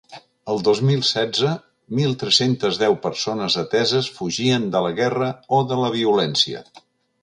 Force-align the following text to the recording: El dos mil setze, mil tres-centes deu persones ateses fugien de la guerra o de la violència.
El 0.53 0.61
dos 0.67 0.79
mil 0.89 1.03
setze, 1.09 1.51
mil 1.99 2.17
tres-centes 2.23 2.81
deu 2.85 2.97
persones 3.05 3.61
ateses 3.67 4.11
fugien 4.19 4.69
de 4.77 4.85
la 4.89 4.99
guerra 5.05 5.33
o 5.59 5.65
de 5.75 5.83
la 5.87 5.97
violència. 6.03 6.69